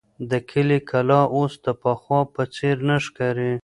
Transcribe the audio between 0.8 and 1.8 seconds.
کلا اوس د